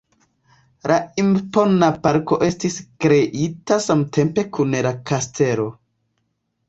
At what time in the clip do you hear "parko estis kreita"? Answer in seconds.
2.07-3.79